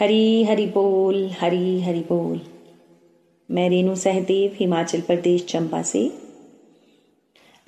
हरी 0.00 0.44
हरि 0.44 0.66
बोल, 0.66 1.30
हरी 1.40 1.80
हरि 1.80 2.00
बोल। 2.00 2.40
मैं 3.50 3.70
रेणु 3.70 3.96
सहदेव, 3.96 4.56
हिमाचल 4.56 5.00
प्रदेश 5.00 5.44
चंपा 5.44 5.82
से। 5.82 6.12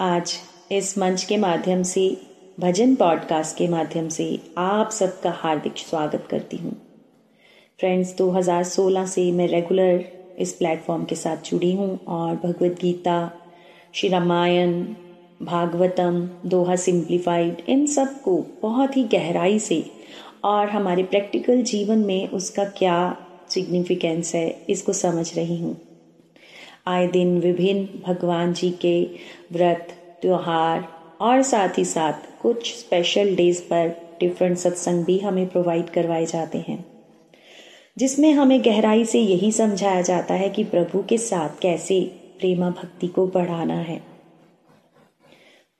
आज 0.00 0.34
इस 0.72 0.98
मंच 0.98 1.24
के 1.24 1.36
माध्यम 1.36 1.82
से, 1.82 2.16
भजन 2.60 2.94
पॉडकास्ट 2.94 3.56
के 3.56 3.68
माध्यम 3.68 4.08
से 4.08 4.40
आप 4.58 4.90
सबका 4.90 5.30
हार्दिक 5.30 5.76
स्वागत 5.76 6.28
करती 6.30 6.56
हूँ। 6.56 6.82
फ्रेंड्स 7.80 8.16
2016 8.16 9.06
से 9.06 9.32
मैं 9.32 9.48
रेगुलर 9.48 10.04
इस 10.38 10.52
प्लेटफॉर्म 10.52 11.04
के 11.04 11.14
साथ 11.14 11.36
जुड़ी 11.50 11.72
हूँ 11.72 12.00
और 12.08 12.36
भगवत 12.36 12.78
गीता, 12.82 13.32
श्री 13.92 14.08
रामायण, 14.08 14.86
भागवतम, 15.42 16.30
दोहा 16.46 16.76
सिंप्लीफाइड 16.76 17.62
इन 17.68 17.86
सबको 17.86 18.46
बहुत 18.62 18.96
ही 18.96 19.04
गहराई 19.04 19.58
से 19.58 19.90
और 20.44 20.68
हमारे 20.68 21.02
प्रैक्टिकल 21.02 21.62
जीवन 21.62 21.98
में 21.98 22.28
उसका 22.28 22.64
क्या 22.64 23.16
सिग्निफिकेंस 23.50 24.34
है, 24.34 24.64
इसको 24.68 24.92
समझ 24.92 25.34
रही 25.38 25.60
हूँ। 25.60 25.76
आए 26.86 27.06
दिन 27.06 27.40
विभिन्न 27.40 27.88
भगवान 28.06 28.52
जी 28.52 28.70
के 28.70 29.02
व्रत, 29.52 29.88
त्योहार 30.22 30.88
और 31.20 31.42
साथ 31.42 31.78
ही 31.78 31.84
साथ 31.84 32.12
कुछ 32.42 32.74
स्पेशल 32.74 33.36
डेज़ 33.36 33.62
पर 33.62 34.16
डिफरेंट 34.20 34.56
सत्संग 34.56 35.04
भी 35.04 35.18
हमें 35.18 35.46
प्रोवाइड 35.46 35.90
करवाए 35.90 36.26
जाते 36.26 36.58
हैं। 36.58 36.84
जिसमें 37.98 38.32
हमें 38.32 38.64
गहराई 38.64 39.04
से 39.04 39.20
यही 39.20 39.52
समझाया 39.52 40.02
जाता 40.02 40.34
है 40.34 40.48
कि 40.48 40.64
प्रभु 40.64 41.02
के 41.02 41.18
साथ 41.18 41.48
कैसे 41.62 42.00
प्रेमा 42.38 42.70
भक्ति 42.70 43.08
को 43.08 43.26
बढ़ाना 43.26 43.74
है। 43.74 44.02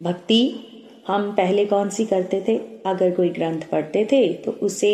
भक्ति 0.02 0.54
हम 1.06 1.30
पहले 1.32 1.64
कौन 1.66 1.88
सी 1.88 2.04
करते 2.04 2.42
थे? 2.48 2.56
अगर 2.86 3.10
कोई 3.10 3.28
ग्रंथ 3.28 3.60
पढ़ते 3.72 4.04
थे 4.04 4.26
तो 4.34 4.52
उसे 4.62 4.92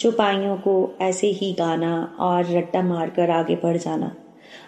चुपाइयों 0.00 0.56
को 0.56 0.74
ऐसे 1.00 1.26
ही 1.26 1.52
गाना 1.52 2.16
और 2.20 2.50
रट्टा 2.50 2.82
मारकर 2.82 3.30
आगे 3.30 3.54
बढ़ 3.54 3.76
जाना। 3.76 4.14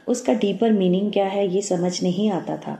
उसका 0.08 0.32
डीपर 0.32 0.72
मीनिंग 0.72 1.12
क्या 1.12 1.26
है, 1.26 1.46
ये 1.54 1.62
समझ 1.62 2.02
नहीं 2.02 2.30
आता 2.30 2.56
था। 2.56 2.78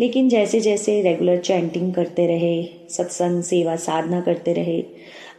लेकिन 0.00 0.28
जैसे 0.28 0.60
जैसे 0.60 1.00
रेगुलर 1.02 1.38
चैंटिंग 1.38 1.92
करते 1.94 2.26
रहे, 2.26 2.62
सत्संग, 2.90 3.42
सेवा, 3.42 3.76
साधना 3.76 4.20
करते 4.20 4.52
रहे, 4.52 4.82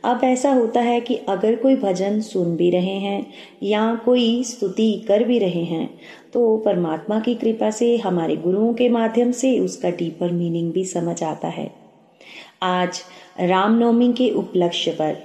अब 0.05 0.23
ऐसा 0.23 0.51
होता 0.53 0.81
है 0.81 0.99
कि 1.01 1.15
अगर 1.29 1.55
कोई 1.55 1.75
भजन 1.75 2.19
सुन 2.21 2.55
भी 2.55 2.69
रहे 2.69 2.97
हैं 2.99 3.25
या 3.63 3.93
कोई 3.95 4.43
स्तुति 4.43 4.91
कर 5.07 5.23
भी 5.23 5.39
रहे 5.39 5.63
हैं 5.63 5.89
तो 6.33 6.57
परमात्मा 6.57 7.19
की 7.19 7.35
कृपा 7.35 7.69
से, 7.71 7.95
हमारे 7.97 8.35
गुरुओं 8.35 8.73
के 8.73 8.89
माध्यम 8.89 9.31
से 9.31 9.57
उसका 9.59 9.89
डीपर 9.89 10.31
मीनिंग 10.31 10.71
भी 10.73 10.85
समझ 10.85 11.21
आता 11.23 11.47
है। 11.47 11.82
आज 12.63 13.01
रामनवमी 13.39 14.13
के 14.13 14.29
उपलक्ष्य 14.29 14.91
पर। 14.91 15.15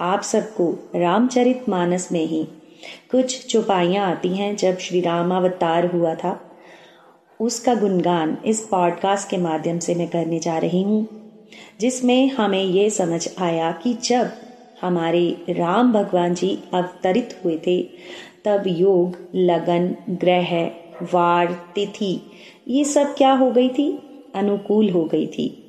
आप 0.00 0.22
सबको 0.22 0.90
रामचरित 0.96 1.68
मानस 1.68 2.12
में 2.12 2.26
ही 2.26 2.44
कुछ 3.10 3.46
चौपाइयाँ 3.46 4.06
आती 4.06 4.28
हैं 4.28 4.56
जब 4.56 4.78
श्री 4.78 5.00
राम 5.00 5.34
अवतार 5.34 5.86
हुआ 5.86 6.14
था। 6.14 6.40
उसका 7.40 7.74
गुणगान 7.74 8.38
इस 8.46 8.60
पॉडकास्ट 8.60 9.30
के 9.30 9.36
माध्यम 9.36 9.78
से 9.78 9.94
मैं 9.94 10.08
करने 10.08 10.38
जा 10.38 10.58
रही 10.58 10.82
हूँ, 10.82 11.08
जिसमें 11.80 12.30
हमें 12.30 12.64
ये 12.64 12.90
समझ 12.90 13.28
आया 13.38 13.72
कि 13.72 13.94
जब 13.94 14.30
हमारे 14.82 15.44
राम 15.50 15.92
भगवान 15.92 16.34
जी 16.34 16.58
अवतरित 16.74 17.40
हुए 17.44 17.60
थे, 17.66 17.82
तब 18.44 18.62
योग, 18.66 19.16
लगन, 19.34 19.96
ग्रह, 20.10 20.70
वार, 21.02 21.52
तिथि, 21.74 22.20
ये 22.68 22.84
सब 22.84 23.14
क्या 23.14 23.32
हो 23.32 23.50
गई 23.50 23.68
थी? 23.68 23.92
अनुकूल 24.34 24.90
हो 24.90 25.04
गई 25.04 25.26
थी। 25.26 25.60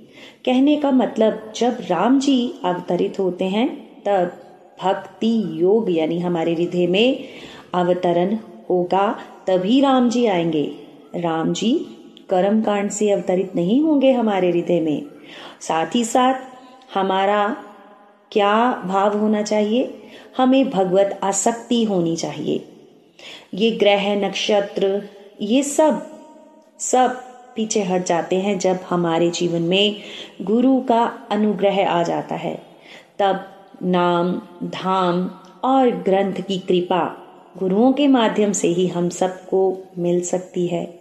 कहने 0.45 0.75
का 0.75 0.91
मतलब 0.91 1.53
जब 1.55 1.77
राम 1.81 2.19
जी 2.19 2.53
अवतरित 2.63 3.19
होते 3.19 3.45
हैं, 3.45 3.67
तब 4.03 4.31
भक्ति 4.83 5.43
योग 5.53 5.91
यानी 5.91 6.19
हमारे 6.19 6.53
हृदय 6.53 6.87
में 6.87 7.23
अवतरण 7.73 8.37
होगा, 8.69 9.19
तभी 9.47 9.81
राम 9.81 10.09
जी 10.09 10.25
आएँगे। 10.25 10.75
राम 11.15 11.53
जी 11.53 11.85
कर्म 12.29 12.61
कांड 12.61 12.89
से 12.89 13.11
अवतरित 13.11 13.55
नहीं 13.55 13.81
होंगे 13.81 14.11
हमारे 14.11 14.49
हृदय 14.49 14.81
में। 14.81 15.05
साथ 15.61 15.95
ही 15.95 16.05
साथ, 16.05 16.33
हमारा 16.97 17.57
क्या 18.31 18.83
भाव 18.85 19.17
होना 19.17 19.41
चाहिए? 19.41 19.93
हमें 20.37 20.69
भगवत 20.69 21.19
आसक्ति 21.23 21.83
होनी 21.83 22.15
चाहिए। 22.15 22.65
ये 23.53 23.71
ग्रह, 23.71 24.15
नक्षत्र, 24.15 25.09
ये 25.41 25.63
सब 25.63 26.07
सब 26.79 27.34
पीछे 27.55 27.83
हट 27.83 28.05
जाते 28.05 28.35
हैं 28.35 28.59
जब 28.59 28.79
हमारे 28.89 29.29
जीवन 29.29 29.61
में 29.61 29.95
गुरु 30.41 30.81
का 30.81 31.19
अनुग्रह 31.31 31.89
आ 31.89 32.03
जाता 32.03 32.35
है। 32.35 32.61
तब 33.19 33.45
नाम, 33.83 34.41
धाम 34.63 35.31
और 35.63 35.89
ग्रंथ 35.89 36.33
की 36.33 36.59
कृपा 36.59 37.17
गुरुओं 37.57 37.93
के 37.93 38.07
माध्यम 38.07 38.51
से 38.51 38.67
ही 38.67 38.87
हम 38.87 39.09
सबको 39.09 39.77
मिल 39.97 40.21
सकती 40.21 40.67
है। 40.67 40.99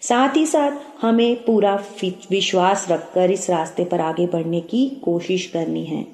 साथ 0.00 0.36
ही 0.36 0.46
साथ 0.46 1.04
हमें 1.04 1.44
पूरा 1.44 1.84
विश्वास 2.30 2.86
रखकर 2.90 3.30
इस 3.30 3.50
रास्ते 3.50 3.84
पर 3.84 4.00
आगे 4.00 4.26
बढ़ने 4.26 4.60
की 4.60 4.88
कोशिश 4.88 5.46
करनी 5.46 5.84
है। 5.84 6.06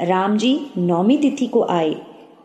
राम 0.00 0.36
जी 0.36 0.66
नौमी 0.78 1.18
तिथि 1.18 1.46
को 1.46 1.62
आए। 1.62 1.94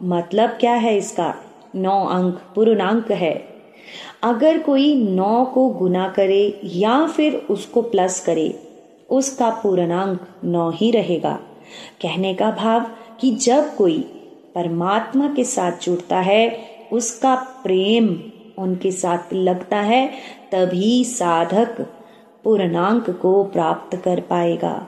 मतलब 0.04 0.50
क्या 0.50 0.74
है 0.74 0.98
इसका? 0.98 1.36
नौ 1.76 2.06
अंक, 2.06 2.36
पूर्णांक 2.56 3.12
है। 3.12 3.53
अगर 4.24 4.60
कोई 4.60 4.96
नौ 4.96 5.46
को 5.46 5.70
गुना 5.70 6.08
करे 6.08 6.60
या 6.64 7.08
फिर 7.08 7.36
उसको 7.36 7.82
प्लस 7.82 8.26
करे, 8.26 8.60
उसका 9.10 9.50
पूर्णांक 9.50 10.20
नौ 10.44 10.72
ही 10.72 10.92
रहेगा। 10.92 11.40
कहने 12.02 12.34
का 12.34 12.52
भाव 12.52 12.92
कि 13.20 13.32
जब 13.32 13.76
कोई 13.76 14.00
परमात्मा 14.56 15.34
के 15.34 15.44
साथ 15.44 15.72
जुड़ता 15.84 16.20
है, 16.20 16.60
उसका 16.94 17.36
प्रेम 17.36 18.20
उनके 18.58 18.92
साथ 18.92 19.34
लगता 19.34 19.78
है, 19.78 20.12
तभी 20.52 21.04
साधक 21.04 21.82
पूर्णांक 22.44 23.10
को 23.10 23.44
प्राप्त 23.44 23.98
कर 23.98 24.20
पाएगा। 24.20 24.88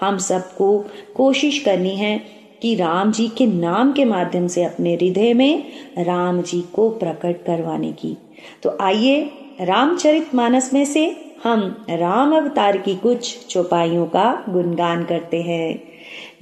हम 0.00 0.18
सबको 0.18 0.84
कोशिश 1.16 1.58
करनी 1.58 1.96
है 1.96 2.42
कि 2.62 2.74
राम 2.74 3.12
जी 3.12 3.28
के 3.28 3.46
नाम 3.46 3.92
के 3.92 4.04
माध्यम 4.04 4.46
से 4.46 4.64
अपने 4.64 4.94
हृदय 4.94 5.34
में 5.34 5.64
राम 5.98 6.42
जी 6.42 6.60
को 6.60 6.90
प्रकट 6.90 7.44
करवाने 7.44 7.92
की। 7.92 8.16
तो 8.62 8.78
आइए 8.80 9.30
रामचरित 9.60 10.34
मानस 10.34 10.72
में 10.72 10.84
से 10.84 11.32
हम 11.44 11.86
राम 11.90 12.36
अवतार 12.36 12.76
की 12.76 12.94
कुछ 12.94 13.46
चौपाइयों 13.46 14.06
का 14.06 14.44
गुणगान 14.48 15.04
करते 15.04 15.42
हैं। 15.42 15.82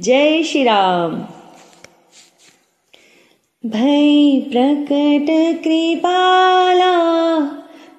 जय 0.01 0.43
श्री 0.43 0.63
राम। 0.63 1.23
भय 3.67 4.41
प्रकट 4.41 5.65
कृपाला, 5.65 6.95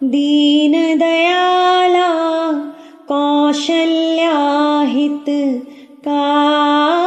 दीन 0.03 1.00
दयाला, 1.00 2.09
कौशल्याहित 3.07 5.25
कारी 5.92 7.00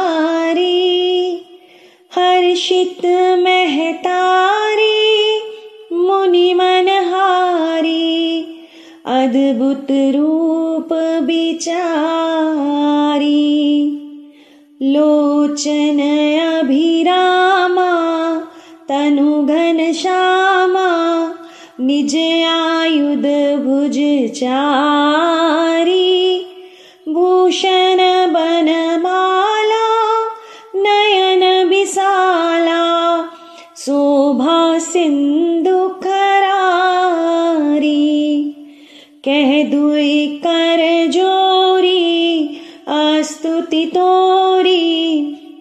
रूप 9.91 10.93
बिचारी 11.27 11.75
लोचन 14.81 15.99
अभिरामा 16.41 17.91
तनु 18.89 19.31
घन 19.45 19.91
श्यामा 20.01 20.89
निज 21.79 22.15
आयुध 22.49 23.25
भुज 23.65 23.97
चारी 24.39 26.09
भूषण 27.13 27.99
बनमाला 28.33 29.24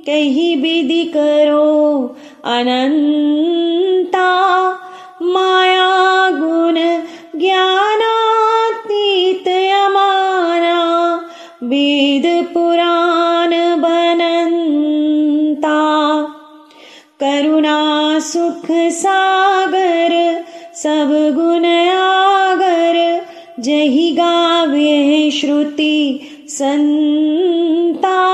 कही 0.06 0.56
विधि 0.56 1.04
करो 1.04 2.16
अनंता 2.44 4.30
माया 5.22 6.30
गुण 6.30 7.00
ज्ञानातीत 7.40 9.48
अमाना 9.48 11.20
वेद 11.62 12.46
पुराण 12.54 13.80
बनंता। 13.80 15.78
करुणा 17.20 18.18
सुख 18.20 18.90
सागर, 18.90 20.44
सब 20.74 21.32
गुण 21.36 21.96
आगर, 21.96 23.26
जही 23.60 24.10
गावे 24.10 25.30
श्रुति 25.30 26.20
संता। 26.48 28.33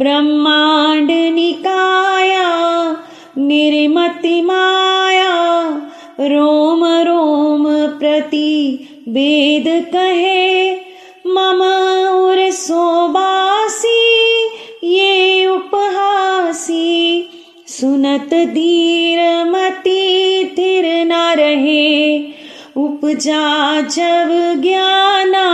ब्रह्मांड 0.00 1.10
निकाया, 1.10 2.92
निर्मति 3.38 4.42
माया, 4.42 5.68
रोम 6.20 6.84
रोम 6.84 7.64
प्रति 7.98 8.80
वेद 9.08 9.84
कहे, 9.92 10.74
मम 11.26 11.60
उर 12.14 12.50
सोबासी, 12.50 14.44
ये 14.84 15.46
उपहासी, 15.46 17.28
सुनत 17.66 18.30
धीर 18.34 19.44
मति 19.44 20.54
थिर 20.58 21.06
न 21.06 21.12
रहे। 21.12 22.20
उपजा 22.76 23.80
जब 23.80 24.60
ज्ञाना, 24.62 25.48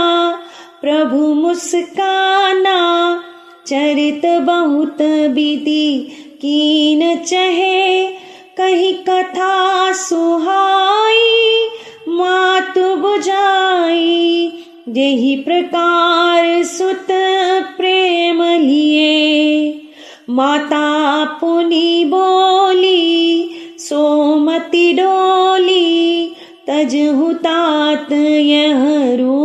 प्रभु 0.81 1.17
मुस्काना 1.17 2.77
चरित 3.67 4.21
बहुत 4.25 5.01
विधि 5.01 6.07
कीन 6.35 7.15
चहे, 7.17 8.07
कही 8.57 8.91
कथा 8.91 9.91
सुहाई, 9.93 11.67
मात 12.07 12.79
बुझाई। 12.79 14.51
यही 14.89 15.35
प्रकार 15.35 16.63
सुत 16.63 17.07
प्रेम 17.77 18.43
लिए। 18.43 19.81
माता 20.29 21.23
पुनि 21.25 22.05
बोली, 22.07 23.49
सोमति 23.77 24.93
डोली 24.93 26.27
तज 26.67 26.95
हुतात 26.95 28.11
यह 28.11 29.15
रूपा 29.15 29.36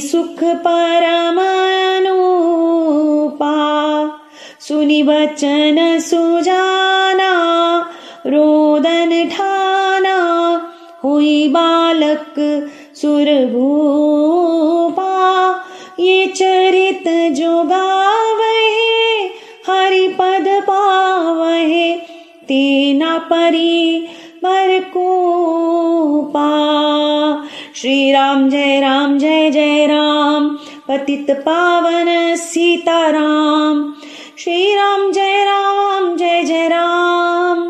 सुख 0.00 0.44
परम 0.44 1.40
अनुपा 1.96 2.36
सुनि 4.60 5.02
वचन 5.02 5.98
सुजाना, 5.98 7.80
रोदन 8.26 9.28
ठाना, 9.28 10.16
हुई 11.04 11.48
बालक 11.48 12.34
सुरभूपा। 12.94 13.50
ये 16.00 16.26
चरित 16.26 17.32
जो 17.34 17.62
गावहे 17.62 18.76
हरि 19.68 20.08
पद 20.08 20.44
पावहे, 20.48 21.96
तेना 22.48 23.18
पर 23.18 23.46
राम, 28.36 28.50
जय 28.50 28.80
राम, 28.80 29.18
जय 29.18 29.50
जय 29.50 29.86
राम। 29.86 30.48
पतित 30.88 31.26
पावन 31.30 32.36
सीताराम। 32.36 33.94
श्री 34.38 34.74
राम 34.74 35.12
जय 35.12 35.44
राम, 35.44 36.16
जय 36.16 36.42
जय 36.42 36.68
राम। 36.68 37.62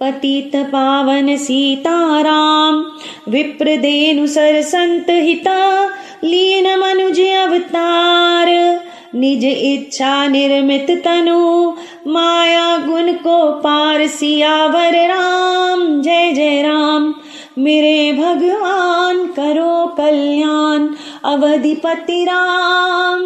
पतित 0.00 0.56
पावन 0.56 1.36
सीताराम। 1.36 2.86
विप्रदेनु 3.28 4.26
सर 4.26 4.62
संत 4.62 5.06
हिता। 5.10 5.86
लीन 6.24 6.78
मनुज 6.78 7.20
अवतार। 7.20 8.80
निज 9.14 9.44
इच्छा 9.44 10.28
निर्मित 10.28 10.86
तनु। 10.90 11.72
माया 12.06 12.76
गुण 12.76 13.12
को 13.12 13.52
पार 13.52 14.06
सियावर 14.06 14.92
राम। 14.94 16.02
जय 16.02 16.32
जय 16.32 16.62
राम। 16.62 17.14
मेरे 17.58 18.12
भगवान 18.12 19.26
करो 19.26 19.86
कल्याण, 19.86 20.88
अवधिपति 21.24 22.24
राम। 22.24 23.20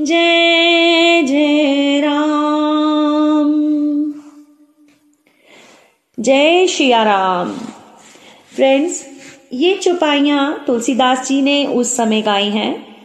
जय 0.00 1.22
जय 1.22 2.00
राम। 2.00 2.18
जय 6.20 6.66
शिया 6.66 7.02
राम। 7.02 7.52
फ्रेंड्स, 8.54 9.06
ये 9.52 9.74
चुपाइयाँ 9.74 10.64
तुलसीदास 10.66 11.28
जी 11.28 11.42
ने 11.42 11.66
उस 11.66 11.96
समय 11.96 12.22
गाई 12.22 12.48
हैं। 12.48 12.96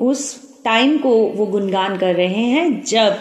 उस 0.00 0.44
टाइम 0.64 0.98
को 0.98 1.10
वो 1.10 1.46
गुणगान 1.46 1.96
कर 1.96 2.14
रहे 2.14 2.26
हैं 2.26 2.84
जब 2.84 3.16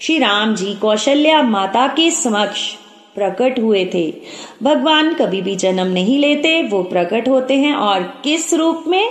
श्री 0.00 0.18
राम 0.18 0.54
जी 0.54 0.74
कौशल्या 0.74 1.42
माता 1.42 1.86
के 1.86 2.10
समक्ष 2.10 2.74
प्रकट 3.18 3.60
हुए 3.60 3.84
थे। 3.94 4.14
भगवान 4.62 5.14
कभी 5.14 5.42
भी 5.42 5.56
जन्म 5.56 5.86
नहीं 5.86 6.18
लेते, 6.18 6.62
वो 6.62 6.82
प्रकट 6.82 7.28
होते 7.28 7.54
हैं 7.54 7.74
और 7.74 8.02
किस 8.24 8.54
रूप 8.54 8.84
में? 8.86 9.10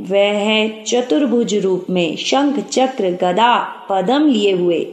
वह 0.00 0.68
चतुर्भुज 0.82 1.54
रूप 1.54 1.86
में 1.90 2.16
शंख 2.16 2.58
चक्र 2.58 3.10
गदा 3.22 3.54
पदम 3.90 4.26
लिए 4.26 4.52
हुए। 4.52 4.86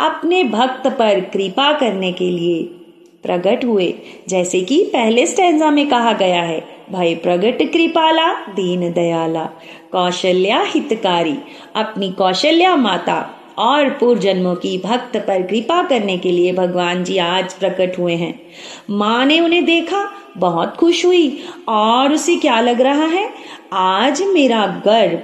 अपने 0.00 0.44
भक्त 0.44 0.86
पर 0.86 1.20
कृपा 1.20 1.72
करने 1.72 2.12
के 2.12 2.30
लिए 2.30 2.62
प्रकट 3.22 3.64
हुए। 3.64 3.94
जैसे 4.28 4.60
कि 4.60 4.82
पहले 4.92 5.26
स्टैंजा 5.26 5.70
में 5.70 5.88
कहा 5.88 6.12
गया 6.12 6.42
है 6.42 6.60
भाई 6.92 7.14
प्रगट 7.14 7.58
कृपाला, 7.72 8.32
दीन 8.32 8.92
दयाला, 8.92 9.44
कौशल्या 9.92 10.62
हितकारी, 10.66 11.34
अपनी 11.76 12.10
कौशल्या 12.10 12.76
माता 12.76 13.35
और 13.58 13.88
पूर्व 13.90 14.20
जन्मों 14.20 14.54
की 14.54 14.78
भक्त 14.78 15.16
पर 15.16 15.42
कृपा 15.42 15.82
करने 15.82 16.18
के 16.18 16.30
लिए 16.30 16.52
भगवान 16.52 17.04
जी 17.04 17.18
आज 17.18 17.54
प्रकट 17.54 17.98
हुए 17.98 18.14
हैं। 18.14 18.40
माँ 18.90 19.24
ने 19.26 19.40
उन्हें 19.40 19.64
देखा, 19.64 20.10
बहुत 20.38 20.76
खुश 20.76 21.04
हुई, 21.06 21.38
और 21.68 22.12
उसे 22.12 22.36
क्या 22.36 22.60
लग 22.60 22.80
रहा 22.80 23.06
है? 23.06 23.28
आज 23.72 24.22
मेरा 24.22 24.66
गर्भ, 24.66 25.22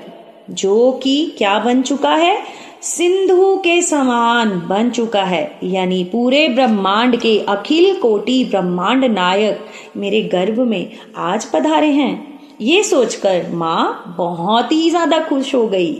जो 0.50 0.92
कि 0.92 1.34
क्या 1.38 1.58
बन 1.58 1.82
चुका 1.82 2.14
है? 2.14 2.42
सिंधु 2.82 3.56
के 3.56 3.82
समान 3.82 4.50
बन 4.68 4.90
चुका 4.90 5.22
है, 5.22 5.58
यानी 5.64 6.04
पूरे 6.04 6.48
ब्रह्मांड 6.48 7.16
के 7.16 7.38
अखिल 7.38 7.94
कोटि 7.94 8.44
ब्रह्मांड 8.44 9.04
नायक 9.04 9.64
मेरे 9.96 10.22
गर्भ 10.22 10.58
में 10.60 10.92
आज 11.16 11.44
पधारे 11.44 11.90
हैं। 11.90 12.40
ये 12.60 12.82
सोचकर 12.82 13.46
माँ 13.52 14.14
बहुत 14.18 14.72
ही 14.72 14.90
ज़्यादा 14.90 15.18
खुश 15.18 15.54
हो 15.54 15.66
गई। 15.66 15.92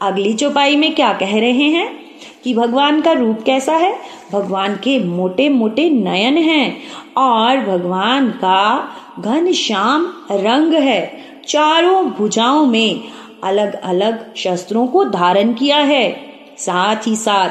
अगली 0.00 0.34
चौपाई 0.34 0.76
में 0.76 0.94
क्या 0.94 1.12
कह 1.12 1.40
रहे 1.40 1.68
हैं 1.68 2.04
कि 2.44 2.54
भगवान 2.54 3.00
का 3.00 3.12
रूप 3.12 3.42
कैसा 3.46 3.72
है? 3.72 3.98
भगवान 4.32 4.74
के 4.74 4.98
मोटे 5.04 5.48
मोटे 5.48 5.90
नयन 5.90 6.38
हैं 6.38 6.76
और 7.16 7.60
भगवान 7.60 8.28
का 8.28 8.88
घन 9.20 9.52
श्याम 9.52 10.06
रंग 10.30 10.74
है। 10.74 11.18
चारों 11.48 12.10
भुजाओं 12.10 12.66
में 12.66 13.00
अलग 13.44 13.74
अलग 13.74 14.34
शस्त्रों 14.34 14.86
को 14.86 15.04
धारण 15.04 15.52
किया 15.52 15.76
है। 15.76 16.16
साथ 16.58 16.96
ही 17.06 17.16
साथ 17.16 17.48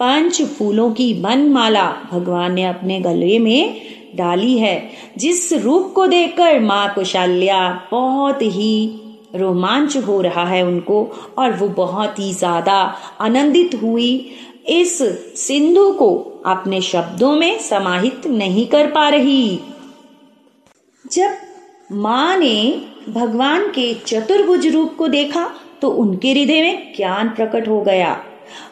पंच 0.00 0.42
फूलों 0.42 0.90
की 0.90 1.14
बनमाला 1.14 1.96
भगवान 2.12 2.52
ने 2.52 2.64
अपने 2.64 3.00
गले 3.00 3.38
में 3.38 3.80
डाली 4.14 4.58
है। 4.58 4.90
जिस 5.18 5.52
रूप 5.52 5.92
को 5.94 6.06
देखकर 6.06 6.60
माँ 6.60 6.94
कुशाल्या 6.94 7.80
बहुत 7.90 8.42
ही 8.42 9.00
रोमांच 9.36 9.96
हो 9.98 10.20
रहा 10.20 10.44
है 10.44 10.62
उनको 10.66 11.02
और 11.38 11.52
वो 11.52 11.68
बहुत 11.76 12.18
ही 12.18 12.32
ज़्यादा 12.34 12.74
आनंदित 13.20 13.74
हुई। 13.82 14.10
इस 14.70 14.98
सिंधु 15.38 15.90
को 15.92 16.14
अपने 16.46 16.80
शब्दों 16.82 17.32
में 17.32 17.58
समाहित 17.60 18.26
नहीं 18.26 18.66
कर 18.66 18.90
पा 18.90 19.08
रही। 19.08 19.60
जब 21.04 21.36
माँ 21.92 22.36
ने 22.36 22.82
भगवान 23.08 23.68
के 23.70 23.92
चतुर्भुज 23.96 24.66
रूप 24.66 24.94
को 24.98 25.08
देखा 25.08 25.50
तो 25.82 25.90
उनके 25.94 26.32
हृदय 26.32 26.62
में 26.62 26.92
ज्ञान 26.96 27.28
प्रकट 27.28 27.68
हो 27.68 27.80
गया। 27.80 28.16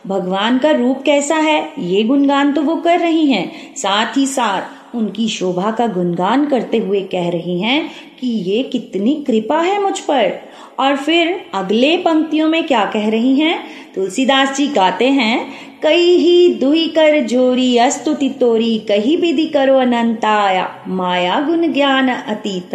भगवान 0.06 0.59
का 0.59 0.71
रूप 0.71 1.02
कैसा 1.02 1.37
है, 1.37 1.73
ये 1.80 2.02
गुणगान 2.02 2.52
तो 2.52 2.62
वो 2.62 2.76
कर 2.76 2.99
रही 3.00 3.30
हैं। 3.30 3.75
साथ 3.76 4.16
ही 4.16 4.26
साथ 4.26 4.83
उनकी 4.94 5.28
शोभा 5.28 5.70
का 5.70 5.86
गुणगान 5.86 6.46
करते 6.46 6.78
हुए 6.78 7.00
कह 7.00 7.30
रही 7.30 7.60
हैं 7.60 7.90
कि 8.20 8.26
ये 8.26 8.62
कितनी 8.62 9.14
कृपा 9.26 9.60
है 9.60 9.82
मुझ 9.82 9.98
पर। 9.98 10.32
और 10.78 10.96
फिर 10.96 11.40
अगले 11.54 11.96
पंक्तियों 11.96 12.48
में 12.48 12.66
क्या 12.66 12.84
कह 12.84 13.08
रही 13.08 13.34
हैं? 13.40 13.58
तुलसीदास 13.94 14.56
जी 14.56 14.66
गाते 14.66 15.08
हैं, 15.08 15.52
कई 15.82 16.16
ही 16.16 16.54
दुई 16.54 16.86
कर 16.86 17.20
जोरी, 17.20 17.76
अस्तुति 17.76 18.28
तोरी, 18.28 18.78
कही 18.78 19.16
विधि 19.16 19.46
करो 19.46 19.78
अनंताया 19.78 20.68
माया 20.88 21.40
गुण 21.40 21.72
ज्ञान 21.72 22.08
अतीत, 22.08 22.74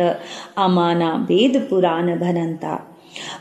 अमाना 0.57 1.15
वेद 1.29 1.67
पुराण 1.69 2.15
भनंता 2.19 2.85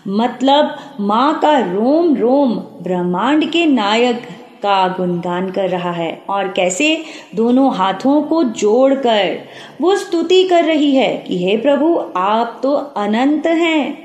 मतलब 0.08 0.78
माँ 1.00 1.38
का 1.42 1.58
रोम 1.58 2.16
रोम 2.16 2.54
ब्रह्मांड 2.82 3.50
के 3.50 3.66
नायक 3.66 4.23
का 4.62 4.88
गुणगान 4.88 5.50
कर 5.50 5.68
रहा 5.68 5.92
है 5.92 6.10
और 6.28 6.48
कैसे 6.48 6.96
दोनों 7.34 7.74
हाथों 7.74 8.20
को 8.22 8.42
जोड़कर 8.44 9.38
वो 9.80 9.96
स्तुति 9.96 10.42
कर 10.44 10.64
रही 10.64 10.94
है 10.94 11.16
कि 11.18 11.44
हे 11.44 11.56
प्रभु, 11.56 11.94
आप 12.16 12.60
तो 12.62 12.72
अनंत 12.72 13.46
हैं, 13.46 13.98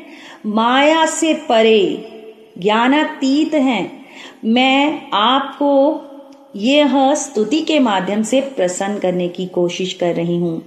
माया 0.46 1.06
से 1.06 1.34
परे 1.50 2.10
ज्ञानातीत 2.58 3.54
हैं। 3.54 4.06
मैं 4.46 5.10
आपको 5.14 6.10
यह 6.56 7.14
स्तुति 7.14 7.62
के 7.62 7.80
माध्यम 7.80 8.24
से 8.24 8.42
प्रसन्न 8.56 9.00
करने 9.00 9.28
की 9.28 9.46
कोशिश 9.46 9.94
कर 9.94 10.14
रही 10.16 10.38
हूँ। 10.38 10.62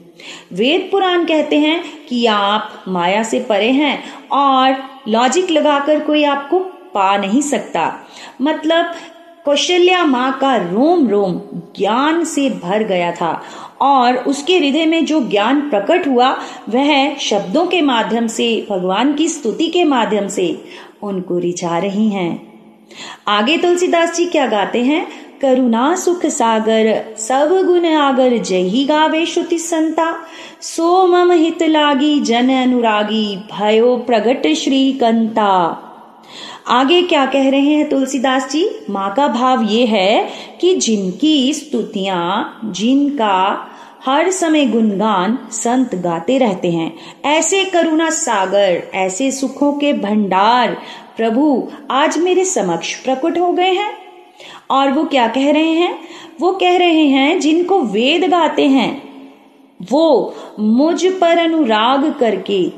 वेद 0.52 0.88
पुराण 0.90 1.24
कहते 1.24 1.58
हैं 1.58 1.82
कि 2.08 2.24
आप 2.26 2.84
माया 2.88 3.22
से 3.22 3.40
परे 3.40 3.70
हैं 3.70 3.98
और 4.32 4.76
लॉजिक 5.08 5.50
लगाकर 5.50 6.00
कोई 6.00 6.24
आपको 6.24 6.58
पा 6.94 7.16
नहीं 7.16 7.40
सकता। 7.40 7.92
मतलब 8.42 8.94
कौशल्या 9.46 10.04
माँ 10.04 10.38
का 10.40 10.56
रोम 10.56 11.08
रोम 11.08 11.32
ज्ञान 11.78 12.24
से 12.24 12.50
भर 12.50 12.82
गया 12.82 13.12
था 13.12 13.42
और 13.80 14.16
उसके 14.16 14.58
हृदय 14.58 14.86
में 14.86 15.04
जो 15.04 15.28
ज्ञान 15.28 15.60
प्रकट 15.60 16.08
हुआ, 16.08 16.38
वह 16.68 17.14
शब्दों 17.14 17.66
के 17.66 17.80
माध्यम 17.80 18.26
से, 18.26 18.66
भगवान 18.70 19.14
की 19.14 19.28
स्तुति 19.28 19.68
के 19.68 19.84
माध्यम 19.84 20.28
से 20.28 20.64
उनको 21.02 21.38
रिझा 21.38 21.78
रही 21.78 22.08
हैं। 22.08 22.60
आगे 23.28 23.56
तुलसीदास 23.56 24.16
जी 24.16 24.26
क्या 24.26 24.46
गाते 24.46 24.82
हैं? 24.82 25.08
करुणा 25.42 25.96
सुख 25.96 26.26
सागर, 26.26 27.14
सब 27.18 27.62
गुण 27.66 27.86
आगर, 27.86 28.38
जही 28.38 28.84
गावे 28.84 29.26
श्रुति 29.26 29.58
संता। 29.58 30.16
सो 30.60 31.06
मम 31.06 31.32
हित 31.32 31.62
लागी 31.62 32.20
जन 32.20 32.50
अनुरागी, 32.50 33.36
भयो 33.36 33.96
प्रगट 33.96 34.54
श्री 34.54 34.92
कंता। 34.92 35.82
आगे 36.68 37.02
क्या 37.02 37.26
कह 37.26 37.50
रहे 37.50 37.61
हैं 37.61 37.88
तुलसीदास 37.88 38.52
जी? 38.52 38.68
माँ 38.90 39.14
का 39.14 39.28
भाव 39.28 39.62
ये 39.62 39.87
है 39.87 40.28
कि 40.61 40.75
जिनकी 40.75 41.54
स्तुतियाँ, 41.54 42.61
जिनका 42.64 43.66
हर 44.06 44.30
समय 44.30 44.66
गुणगान 44.66 45.38
संत 45.50 45.94
गाते 45.94 46.38
रहते 46.38 46.70
हैं। 46.70 46.94
ऐसे 47.25 47.64
करुणा 47.64 48.11
सागर, 48.11 48.82
ऐसे 48.94 49.30
सुखों 49.30 49.73
के 49.73 49.92
भंडार, 49.92 50.76
प्रभु 51.16 51.68
आज 51.90 52.18
मेरे 52.18 52.44
समक्ष 52.44 52.94
प्रकट 52.94 53.38
हो 53.38 53.52
गए 53.52 53.73
हैं। 53.73 53.94
और 54.70 54.92
वो 54.92 55.04
क्या 55.04 55.28
कह 55.28 55.50
रहे 55.52 55.70
हैं? 55.70 55.99
वो 56.40 56.52
कह 56.52 56.76
रहे 56.76 57.06
हैं, 57.06 57.40
जिनको 57.40 57.80
वेद 57.80 58.30
गाते 58.30 58.66
हैं, 58.66 59.02
वो 59.92 60.35
मुझ 60.61 61.06
पर 61.06 61.38
अनुराग 61.38 62.14
करके 62.20 62.73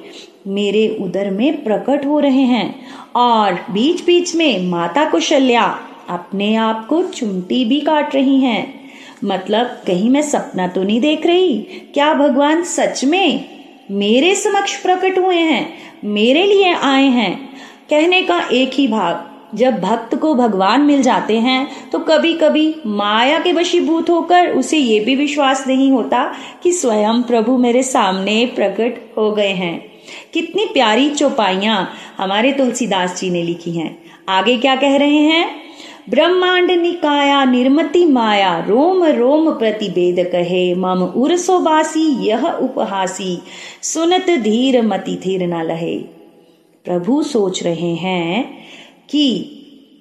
मेरे 0.46 0.98
उदर 1.00 1.30
में 1.30 1.64
प्रकट 1.64 2.06
हो 2.06 2.20
रहे 2.20 2.42
हैं। 2.42 2.87
और 3.18 3.54
बीच 3.70 4.04
बीच 4.04 4.34
में 4.34 4.66
माता 4.66 5.04
कुशल्या 5.10 5.64
अपने 6.08 6.54
आप 6.56 6.86
को 6.86 7.02
चुमटी 7.02 7.64
भी 7.64 7.80
काट 7.80 8.14
रही 8.14 8.40
हैं। 8.40 8.90
मतलब 9.24 9.66
कहीं 9.86 10.10
मैं 10.10 10.22
सपना 10.22 10.66
तो 10.66 10.82
नहीं 10.82 11.00
देख 11.00 11.26
रही? 11.26 11.58
क्या 11.94 12.14
भगवान 12.14 12.62
सच 12.64 13.04
में 13.04 13.44
मेरे 13.90 14.34
समक्ष 14.34 14.76
प्रकट 14.82 15.18
हुए 15.18 15.36
हैं? 15.36 15.78
मेरे 16.04 16.44
लिए 16.46 16.74
आए 16.74 17.06
हैं? 17.06 17.48
कहने 17.90 18.22
का 18.22 18.38
एक 18.52 18.70
ही 18.74 18.86
भाग, 18.86 19.24
जब 19.54 19.80
भक्त 19.80 20.14
को 20.14 20.34
भगवान 20.34 20.80
मिल 20.80 21.02
जाते 21.02 21.38
हैं 21.38 21.90
तो 21.90 21.98
कभी 21.98 22.32
कभी 22.32 22.74
माया 22.86 23.38
के 23.38 23.52
वशीभूत 23.52 24.10
होकर 24.10 24.48
उसे 24.50 24.78
ये 24.78 25.00
भी 25.00 25.14
विश्वास 25.16 25.66
नहीं 25.66 25.90
होता 25.90 26.24
कि 26.62 26.72
स्वयं 26.72 27.22
प्रभु 27.22 27.56
मेरे 27.58 27.82
सामने 27.82 28.44
प्रकट 28.46 29.18
हो 29.18 29.30
गए 29.30 29.52
हैं। 29.52 29.87
कितनी 30.32 30.64
प्यारी 30.64 31.10
चौपाइयाँ 31.10 31.90
हमारे 32.18 32.52
तुलसीदास 32.52 33.20
जी 33.20 33.30
ने 33.30 33.42
लिखी 33.42 33.70
हैं। 33.70 34.02
आगे 34.28 34.56
क्या 34.56 34.76
कह 34.76 34.96
रहे 34.96 35.16
हैं? 35.16 35.68
ब्रह्मांड 36.10 36.70
निकाया 36.70 37.44
निर्मति 37.44 38.04
माया, 38.04 38.66
रोम 38.68 39.04
रोम 39.04 39.50
प्रतिबेद 39.50 40.28
कहे। 40.32 40.74
मम 40.74 41.02
उर्सो 41.02 41.58
बासी 41.58 42.26
यह 42.26 42.44
उपहासी, 42.44 43.38
सुनत 43.82 44.26
धीर 44.30 44.82
मति 44.82 45.16
धीर 45.16 45.46
न 45.46 45.62
लहे। 45.62 45.98
प्रभु 46.84 47.22
सोच 47.22 47.62
रहे 47.62 47.94
हैं 47.94 48.58
कि 49.10 49.54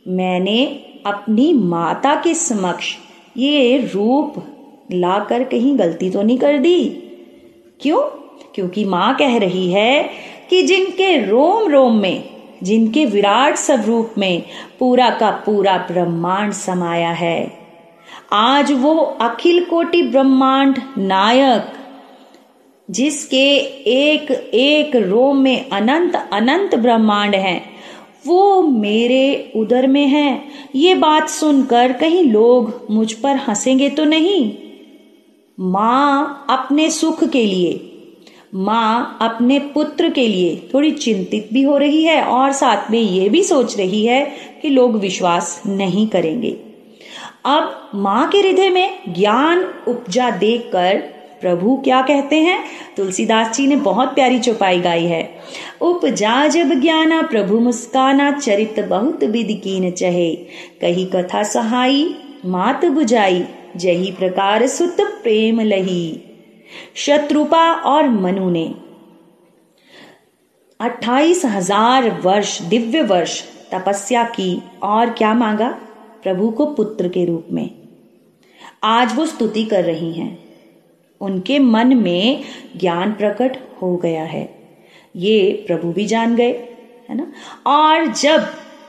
मैंने 0.08 0.66
अपनी 1.06 1.54
माता 1.54 2.16
के 2.16 2.34
समक्ष 2.34 2.96
ये 3.38 3.78
रूप 3.78 4.44
लाकर 4.92 5.44
कहीं 5.44 5.80
गलती 5.80 6.10
तो 6.10 6.22
नहीं 6.22 6.38
कर 6.38 6.58
दी? 6.58 6.86
क्यों? 7.82 8.17
क्योंकि 8.58 8.84
माँ 8.86 9.14
कह 9.16 9.38
रही 9.38 9.72
है 9.72 10.10
कि 10.50 10.62
जिनके 10.64 11.16
रोम 11.26 11.68
रोम 11.70 11.96
में, 11.96 12.24
जिनके 12.64 13.06
विराट 13.06 13.56
स्वरूप 13.56 14.14
में 14.18 14.44
पूरा 14.80 15.10
का 15.10 15.30
पूरा 15.46 15.78
ब्रह्मांड 15.92 16.54
समाया 16.54 17.12
है, 17.12 17.52
आज 18.34 18.72
वो 18.72 18.96
अखिल 19.22 19.64
कोटि 19.66 20.02
ब्रह्मांड 20.02 20.80
नायक, 20.98 21.74
जिसके 22.90 23.46
एक 23.92 24.32
एक 24.54 24.96
रोम 24.96 25.38
में 25.38 25.70
अनंत 25.70 26.16
अनंत 26.34 26.76
ब्रह्मांड 26.76 27.36
हैं, 27.36 27.62
वो 28.28 28.62
मेरे 28.62 29.52
उदर 29.56 29.88
में 29.88 30.06
है। 30.08 30.44
ये 30.76 30.96
बात 30.96 31.30
सुनकर 31.30 31.94
कहीं 31.94 32.24
लोग 32.24 32.88
मुझ 32.92 33.12
पर 33.14 33.36
हंसेंगे 33.48 33.90
तो 33.90 34.06
नहीं। 34.06 34.52
माँ 35.58 36.46
अपने 36.50 36.90
सुख 36.90 37.24
के 37.24 37.46
लिए 37.46 37.94
माँ 38.56 39.18
अपने 39.22 39.60
पुत्र 39.60 40.10
के 40.10 40.28
लिए 40.28 40.70
थोड़ी 40.74 40.92
चिंतित 40.92 41.50
भी 41.54 41.62
हो 41.62 41.78
रही 41.78 42.04
है 42.04 42.24
और 42.24 42.52
साथ 42.52 42.92
में 42.92 43.00
ये 43.00 43.30
भी 43.30 43.44
सोच 43.44 43.78
रही 43.78 44.06
है 44.06 44.32
कि 44.62 44.70
लोग 44.70 45.00
विश्वास 45.00 45.64
नहीं 45.68 46.08
करेंगे। 46.08 46.58
अब 47.46 47.92
माँ 47.96 48.30
के 48.30 48.38
हृदय 48.38 48.70
में 48.70 49.00
ज्ञान 49.10 49.74
उपजा 49.88 50.30
देखकर 50.30 50.98
प्रभु 51.42 51.82
क्या 51.84 52.02
कहते 52.02 52.36
हैं? 52.36 52.64
तुलसीदास 52.98 53.58
जी 53.58 53.68
ने 53.68 53.76
बहुत 53.76 54.16
प्यारी 54.16 54.40
चौपाई 54.40 54.80
गाई 54.80 55.06
है। 55.06 55.40
उपजा 55.82 56.48
जब 56.48 56.82
ज्ञाना 56.82 57.22
प्रभु 57.22 57.60
मुस्काना, 57.60 58.32
चरित 58.32 58.80
बहुत 58.80 59.24
विधि 59.24 59.54
कीन 59.54 59.92
चहे। 59.92 60.36
कही 60.82 61.06
कथा 61.06 61.44
सहाई, 61.44 62.16
मात 62.46 62.86
बुझाई, 62.86 63.44
जही 63.76 64.12
प्रकार 64.12 64.68
सुत 64.68 64.98
प्रेम 65.02 65.62
लही। 65.62 66.24
शत्रुपा 66.96 67.72
और 67.72 68.10
मनु 68.10 68.50
ने। 68.50 68.66
अट्ठाईस 70.80 71.46
हज़ार 71.46 72.10
वर्ष, 72.22 72.62
दिव्य 72.62 73.02
वर्ष, 73.02 73.42
तपस्या 73.74 74.24
की, 74.24 74.62
और 74.84 75.10
क्या 75.10 75.34
मांगा? 75.34 75.70
प्रभु 76.24 76.50
को 76.50 76.66
पुत्र 76.66 77.08
के 77.08 77.26
रूप 77.26 77.48
में। 77.52 77.70
आज 78.84 79.16
वो 79.16 79.26
स्तुति 79.26 79.64
कर 79.64 79.84
रही 79.84 80.12
हैं। 80.14 80.38
उनके 81.22 81.60
मन 81.60 81.96
में 81.98 82.44
ज्ञान 82.78 83.14
प्रकट 83.14 83.58
हो 83.82 83.96
गया 83.96 84.24
है। 84.24 84.44
ये 85.16 85.64
प्रभु 85.68 85.92
भी 85.92 86.06
जान 86.06 86.36
गए, 86.36 86.52
है 87.10 87.16
ना? 87.16 87.32
और 87.68 88.06
जब 88.08 88.46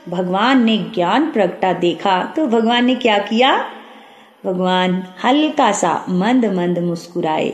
भगवान 0.09 0.63
ने 0.63 0.77
ज्ञान 0.77 1.31
प्रगटा 1.31 1.73
देखा 1.73 2.21
तो 2.35 2.45
भगवान 2.47 2.85
ने 2.85 2.95
क्या 2.95 3.17
किया? 3.17 3.57
भगवान 4.45 5.03
हल्का 5.23 5.71
सा 5.71 6.05
मंद 6.09 6.45
मंद 6.45 6.79
मुस्कुराए। 6.79 7.49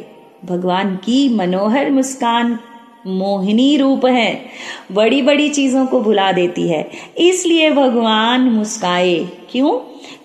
भगवान 0.46 0.96
की 0.96 1.30
मनोहर 1.30 1.92
मुस्कान 1.92 2.60
मोहिनी 3.08 3.78
रूप 3.78 4.06
है। 4.06 4.46
बड़ी 4.92 5.22
बड़ी 5.22 5.50
चीज़ों 5.50 5.86
को 5.86 6.02
भुला 6.02 6.32
देती 6.32 6.70
है। 6.70 6.90
इसलिए 7.18 7.70
भगवान 7.70 8.42
मुस्काए। 8.42 9.30
क्यों? 9.52 9.72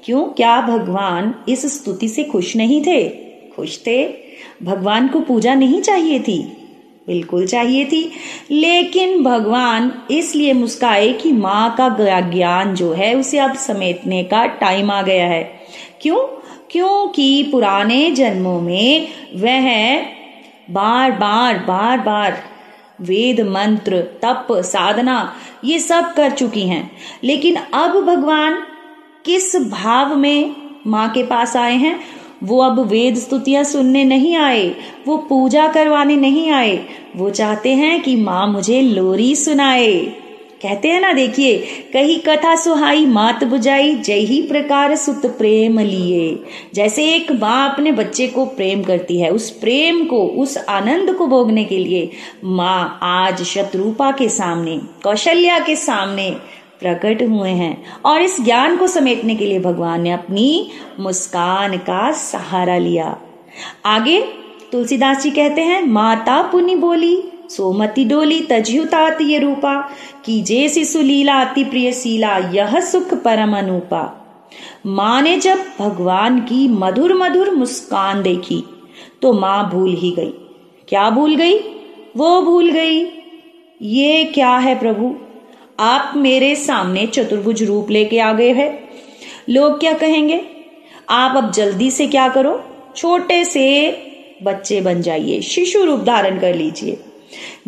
क्यों? 0.04 0.24
क्या 0.24 0.60
भगवान 0.60 1.34
इस 1.48 1.66
स्तुति 1.66 2.08
से 2.08 2.24
खुश 2.24 2.56
नहीं 2.56 2.82
थे? 2.82 3.08
खुश 3.56 3.80
थे। 3.86 4.08
भगवान 4.62 5.08
को 5.08 5.20
पूजा 5.20 5.54
नहीं 5.54 5.80
चाहिए 5.80 6.20
थी। 6.20 6.42
बिल्कुल 7.06 7.46
चाहिए 7.46 7.84
थी। 7.84 8.12
लेकिन 8.50 9.22
भगवान 9.22 10.02
इसलिए 10.10 10.52
मुस्काए 10.52 11.12
कि 11.12 11.32
माँ 11.32 11.74
का 11.80 11.96
ज्ञान 12.20 12.74
जो 12.74 12.92
है, 12.92 13.14
उसे 13.14 13.38
अब 13.38 13.54
समेटने 13.54 14.24
का 14.24 14.46
टाइम 14.46 14.90
आ 14.90 15.02
गया 15.02 15.26
है। 15.26 15.60
क्यों? 16.02 16.39
क्योंकि 16.70 17.48
पुराने 17.52 18.10
जन्मों 18.10 18.60
में 18.60 19.08
वह 19.34 19.96
बार 20.70 21.12
बार 21.12 21.58
बार 21.58 21.98
बार 21.98 22.42
वेद, 23.00 23.40
मंत्र, 23.40 23.96
तप, 23.96 24.46
साधना, 24.52 25.34
ये 25.64 25.78
सब 25.78 26.14
कर 26.14 26.30
चुकी 26.30 26.62
हैं। 26.62 26.90
लेकिन 27.24 27.56
अब 27.56 28.04
भगवान 28.04 28.62
किस 29.24 29.56
भाव 29.56 30.16
में 30.16 30.54
माँ 30.86 31.10
के 31.10 31.22
पास 31.22 31.56
आए 31.56 31.76
हैं? 31.76 32.00
वो 32.44 32.62
अब 32.62 32.80
वेद 32.80 33.16
स्तुतियाँ 33.16 33.64
सुनने 33.64 34.04
नहीं 34.04 34.36
आए, 34.36 34.74
वो 35.06 35.16
पूजा 35.16 35.68
करवाने 35.68 36.16
नहीं 36.16 36.50
आए। 36.50 36.84
वो 37.16 37.30
चाहते 37.30 37.74
हैं 37.74 38.02
कि 38.02 38.16
माँ 38.16 38.46
मुझे 38.46 38.82
लोरी 38.82 39.36
सुनाए। 39.36 40.19
कहते 40.60 40.88
हैं 40.88 41.00
ना, 41.00 41.12
देखिए, 41.12 41.58
कही 41.92 42.16
कथा 42.18 42.54
सुहाई 42.56 43.06
मात 43.06 43.44
बुझाई, 43.44 43.94
जय 43.94 44.18
ही 44.20 44.40
प्रकार 44.42 44.94
सुत 44.96 45.24
प्रेम 45.38 45.78
लिए। 45.78 46.44
जैसे 46.74 47.04
एक 47.14 47.30
माँ 47.32 47.70
अपने 47.70 47.92
बच्चे 47.92 48.26
को 48.26 48.44
प्रेम 48.46 48.82
करती 48.82 49.20
है, 49.20 49.30
उस 49.30 49.50
प्रेम 49.50 50.04
को, 50.04 50.22
उस 50.26 50.56
आनंद 50.58 51.14
को 51.14 51.26
भोगने 51.26 51.64
के 51.64 51.78
लिए 51.78 52.10
माँ 52.44 52.98
आज 53.02 53.42
शत्रुपा 53.42 54.10
के 54.12 54.28
सामने, 54.28 54.76
कौशल्या 55.04 55.58
के 55.58 55.76
सामने 55.76 56.30
प्रकट 56.80 57.22
हुए 57.22 57.50
हैं 57.50 57.76
और 58.06 58.22
इस 58.22 58.40
ज्ञान 58.40 58.76
को 58.76 58.86
समेटने 58.86 59.34
के 59.36 59.46
लिए 59.46 59.60
भगवान 59.60 60.02
ने 60.02 60.10
अपनी 60.10 60.70
मुस्कान 61.00 61.76
का 61.78 62.10
सहारा 62.12 62.78
लिया। 62.78 63.16
आगे 63.86 64.20
तुलसीदास 64.72 65.22
जी 65.22 65.30
कहते 65.30 65.62
हैं, 65.62 65.82
माता 65.82 66.40
पुनि 66.42 66.74
बोली 66.76 67.16
सोमति 67.50 68.04
डोली 68.04 68.40
तजयुतात 68.40 69.20
ये 69.20 69.38
रूपा 69.38 69.74
की 70.24 70.40
जे 70.42 70.68
शिशु 70.68 71.00
लीला 71.00 71.40
अति 71.42 71.64
प्रिय 71.64 71.92
शीला, 71.92 72.36
यह 72.54 72.80
सुख 72.80 73.14
परम 73.14 73.56
अनुपा। 73.58 74.02
माँ 74.86 75.20
ने 75.22 75.36
जब 75.38 75.64
भगवान 75.78 76.38
की 76.40 76.66
मधुर 76.68 77.14
मधुर 77.14 77.50
मुस्कान 77.50 78.22
देखी 78.22 78.62
तो 79.22 79.32
माँ 79.32 79.70
भूल 79.70 79.94
ही 79.94 80.10
गई। 80.10 80.32
क्या 80.88 81.08
भूल 81.10 81.34
गई? 81.36 81.58
वो 82.16 82.40
भूल 82.42 82.70
गई। 82.70 83.04
ये 83.82 84.24
क्या 84.24 84.56
है 84.56 84.78
प्रभु? 84.78 85.14
आप 85.80 86.12
मेरे 86.16 86.54
सामने 86.56 87.06
चतुर्भुज 87.06 87.62
रूप 87.62 87.90
लेके 87.90 88.18
आ 88.18 88.32
गए 88.32 88.52
हैं। 88.52 88.70
लोग 89.48 89.78
क्या 89.80 89.92
कहेंगे? 89.92 90.40
आप 91.10 91.36
अब 91.36 91.50
जल्दी 91.52 91.90
से 91.90 92.06
क्या 92.06 92.28
करो? 92.28 92.60
छोटे 92.96 93.44
से 93.44 93.66
बच्चे 94.42 94.80
बन 94.80 95.02
जाइए, 95.02 95.40
शिशु 95.40 95.84
रूप 95.84 96.00
धारण 96.00 96.38
कर 96.38 96.54
लीजिए। 96.54 96.98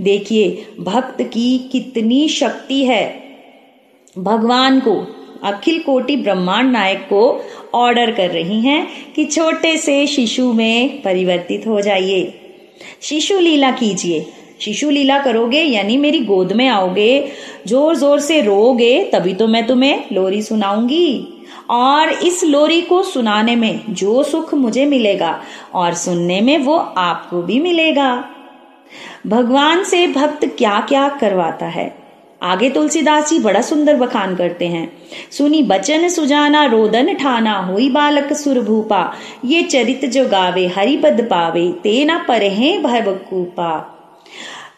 देखिए, 0.00 0.66
भक्त 0.80 1.22
की 1.22 1.58
कितनी 1.72 2.28
शक्ति 2.28 2.84
है। 2.84 3.04
भगवान 4.18 4.80
को, 4.80 4.94
अखिल 5.44 5.78
कोटि 5.78 6.16
ब्रह्मांड 6.16 6.70
नायक 6.72 7.06
को 7.12 7.22
ऑर्डर 7.74 8.10
कर 8.10 8.30
रही 8.30 8.60
हैं 8.60 8.86
कि 9.14 9.24
छोटे 9.24 9.76
से 9.76 10.06
शिशु 10.06 10.52
में 10.52 11.02
परिवर्तित 11.02 11.66
हो 11.66 11.80
जाइए। 11.80 12.32
शिशु 13.02 13.38
लीला 13.38 13.70
कीजिए। 13.70 14.26
शिशु 14.60 14.90
लीला 14.90 15.18
करोगे, 15.18 15.60
यानी 15.60 15.96
मेरी 15.96 16.18
गोद 16.20 16.52
में 16.52 16.66
आओगे। 16.68 17.32
ज़ोर 17.66 17.96
ज़ोर 17.96 18.20
से 18.20 18.40
रोगे 18.40 19.04
तभी 19.04 19.34
तो 19.34 19.46
मैं 19.46 19.66
तुम्हें 19.66 20.04
लोरी 20.12 20.42
सुनाऊँगी। 20.42 21.28
और 21.70 22.08
इस 22.08 22.44
लोरी 22.44 22.80
को 22.80 23.02
सुनाने 23.02 23.56
में 23.56 23.80
जो 23.88 24.22
सुख 24.22 24.54
मुझे 24.54 24.84
मिलेगा, 24.84 25.42
और 25.74 25.94
सुनने 25.94 26.40
में 26.40 26.58
वो 26.58 26.76
आपको 26.76 27.42
भी 27.42 27.58
मिलेगा। 27.60 28.24
भगवान 29.26 29.84
से 29.84 30.06
भक्त 30.06 30.44
क्या 30.58 30.80
क्या 30.80 31.08
करवाता 31.08 31.66
है? 31.66 32.02
आगे 32.42 32.70
तुलसीदास 32.70 33.30
जी 33.30 33.38
बड़ा 33.38 33.60
सुंदर 33.60 33.96
बखान 33.96 34.34
करते 34.36 34.66
हैं। 34.66 34.92
सुनी 35.30 35.62
बचन 35.62 36.08
सुजाना, 36.08 36.64
रोदन 36.64 37.14
ठाना, 37.14 37.58
हुई 37.58 37.90
बालक 37.90 38.32
सुरभूपा 38.32 39.12
ये 39.44 39.62
चरित 39.62 40.04
जो 40.04 40.28
गावे, 40.28 40.66
हरिपद 40.66 41.26
पावे 41.30 41.68
तेना 41.82 42.18
पर 42.28 42.48
भवकूपा 42.82 43.98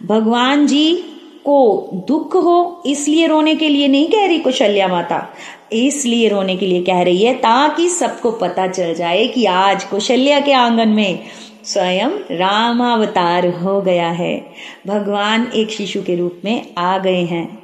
भगवान 0.03 0.67
जी 0.67 1.05
को 1.45 1.91
दुख 2.09 2.37
हो, 2.37 2.83
इसलिए 2.87 3.27
रोने 3.27 3.55
के 3.55 3.69
लिए 3.69 3.89
नहीं 3.89 4.09
कह 4.09 4.27
रही 4.27 4.39
कुशल्या 4.39 4.89
माता। 4.89 5.27
इसलिए 5.73 6.29
रोने 6.29 6.57
के 6.57 6.67
लिए 6.67 6.83
कह 6.83 7.03
रही 7.03 7.23
है, 7.25 7.35
ताकि 7.35 7.89
सबको 7.89 8.31
पता 8.31 8.67
चल 8.67 8.95
जाए 8.95 9.27
कि 9.27 9.45
आज 9.45 9.85
कुशल्या 9.85 10.41
के 10.41 10.53
आँगन 10.53 10.89
में 10.89 11.19
स्वयं 11.65 12.09
राम 12.31 12.93
अवतार 12.93 13.47
हो 13.47 13.81
गया 13.81 14.09
है। 14.09 14.47
भगवान 14.87 15.51
एक 15.55 15.71
शिशु 15.71 16.03
के 16.03 16.15
रूप 16.15 16.41
में 16.45 16.75
आ 16.79 16.99
गए 16.99 17.25
हैं। 17.25 17.59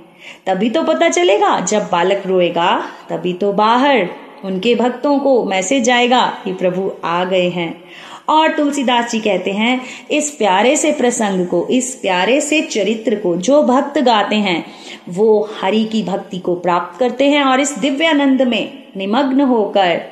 तभी 0.46 0.70
तो 0.70 0.82
पता 0.82 1.08
चलेगा, 1.08 1.60
जब 1.60 1.88
बालक 1.92 2.22
रोएगा, 2.26 2.84
तभी 3.08 3.32
तो 3.32 3.52
बाहर 3.52 4.08
उनके 4.44 4.74
भक्तों 4.74 5.18
को 5.18 5.44
मैसेज 5.44 5.84
जाएगा 5.84 6.38
कि 6.44 6.52
प्रभु 6.52 6.92
आ 7.04 7.24
गए 7.24 7.48
हैं। 7.48 7.84
और 8.28 8.56
तुलसीदास 8.56 9.10
जी 9.10 9.20
कहते 9.20 9.52
हैं, 9.52 9.80
इस 10.10 10.30
प्यारे 10.30 10.76
से 10.76 10.92
प्रसंग 10.92 11.46
को, 11.46 11.66
इस 11.70 11.94
प्यारे 11.94 12.40
से 12.40 12.62
चरित्र 12.62 13.14
को 13.14 13.36
जो 13.36 13.62
भक्त 13.62 13.98
गाते 13.98 14.36
हैं, 14.36 14.66
वो 15.08 15.50
हरि 15.60 15.84
की 15.84 16.02
भक्ति 16.02 16.38
को 16.38 16.54
प्राप्त 16.54 17.00
करते 17.00 17.30
हैं 17.30 17.42
और 17.42 17.60
इस 17.60 17.78
दिव्यानंद 17.78 18.42
में 18.42 18.82
निमग्न 18.96 19.40
होकर 19.40 20.02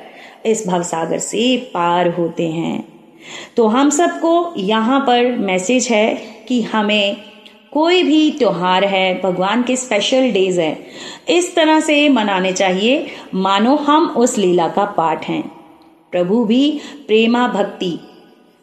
इस 0.46 0.68
भवसागर 0.68 1.18
से 1.18 1.56
पार 1.56 2.08
होते 2.08 2.48
हैं। 2.48 2.97
तो 3.56 3.66
हम 3.66 3.90
सबको 3.90 4.54
यहाँ 4.56 5.00
पर 5.00 5.36
मैसेज 5.36 5.88
है 5.88 6.14
कि 6.48 6.62
हमें 6.62 7.16
कोई 7.72 8.02
भी 8.02 8.30
त्योहार 8.30 8.84
है, 8.84 9.20
भगवान 9.20 9.62
के 9.62 9.76
स्पेशल 9.76 10.30
डेज़ 10.30 10.60
है, 10.60 10.86
इस 11.28 11.54
तरह 11.54 11.80
से 11.80 12.08
मनाने 12.08 12.52
चाहिए। 12.52 13.06
मानो 13.34 13.76
हम 13.76 14.08
उस 14.08 14.38
लीला 14.38 14.68
का 14.68 14.84
पाठ 14.84 15.24
हैं। 15.24 15.50
प्रभु 16.12 16.44
भी 16.44 16.80
प्रेमा 17.06 17.48
भक्ति 17.48 17.98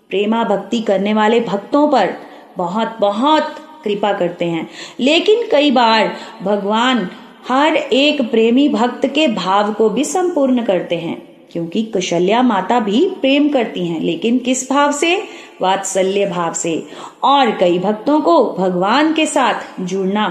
प्रेमा 0.09 0.43
भक्ति 0.43 0.81
करने 0.81 1.13
वाले 1.13 1.39
भक्तों 1.39 1.87
पर 1.87 2.13
बहुत 2.57 2.97
बहुत 2.99 3.55
कृपा 3.83 4.13
करते 4.13 4.45
हैं। 4.45 4.69
लेकिन 4.99 5.47
कई 5.51 5.71
बार 5.71 6.15
भगवान 6.43 7.09
हर 7.47 7.75
एक 7.75 8.21
प्रेमी 8.21 8.69
भक्त 8.69 9.05
के 9.05 9.27
भाव 9.27 9.73
को 9.73 9.89
भी 9.89 10.03
संपूर्ण 10.03 10.63
करते 10.63 10.95
हैं। 10.95 11.34
क्योंकि 11.55 11.81
कुशल्या 11.83 12.41
माता 12.41 12.79
भी 12.79 12.99
प्रेम 13.21 13.47
करती 13.49 13.87
हैं, 13.87 13.99
लेकिन 14.01 14.37
किस 14.37 14.69
भाव 14.69 14.91
से? 14.91 15.15
वात्सल्य 15.61 16.25
भाव 16.25 16.53
से। 16.53 16.83
और 17.23 17.51
कई 17.51 17.79
भक्तों 17.79 18.19
को 18.21 18.43
भगवान 18.57 19.13
के 19.13 19.25
साथ 19.25 19.81
जुड़ना 19.81 20.27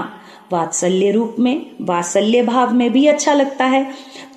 वात्सल्य 0.51 1.11
रूप 1.11 1.35
में, 1.39 1.65
वात्सल्य 1.81 2.41
भाव 2.43 2.73
में 2.73 2.91
भी 2.91 3.05
अच्छा 3.07 3.33
लगता 3.33 3.65
है। 3.65 3.87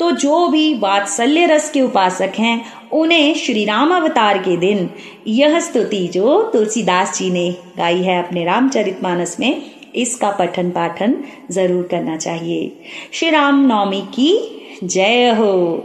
तो 0.01 0.11
जो 0.11 0.49
भी 0.49 0.75
वात्सल्य 0.75 1.47
रस 1.47 1.71
के 1.71 1.81
उपासक 1.81 2.33
हैं, 2.39 2.65
उन्हें 2.93 3.35
श्री 3.35 3.65
राम 3.65 3.95
अवतार 3.97 4.39
के 4.39 4.57
दिन 4.57 4.89
यह 5.27 5.61
स्तुति 5.61 6.07
जो 6.09 6.43
तुलसीदास 6.43 7.19
जी 7.19 7.31
ने 7.31 7.51
गाई 7.77 8.03
है 8.03 8.23
अपने 8.25 8.45
रामचरितमानस 8.45 9.37
में, 9.41 9.63
इसका 9.95 10.31
पठन 10.31 10.71
पाठन 10.71 11.17
ज़रूर 11.51 11.89
करना 11.91 12.17
चाहिए। 12.17 12.81
श्री 13.13 13.31
राम 13.31 13.67
नवमी 13.67 14.01
की 14.01 14.55
जय 14.85 15.31
हो। 15.31 15.85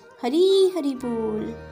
हरी 0.23 0.73
हरी 0.75 0.95
बोल। 0.95 1.70